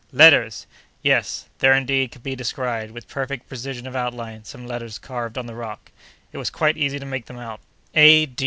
[0.11, 0.65] "Letters!"
[1.03, 5.45] Yes; there, indeed, could be descried, with perfect precision of outline, some letters carved on
[5.45, 5.91] the rock.
[6.31, 7.59] It was quite easy to make them out:
[7.95, 8.27] "A.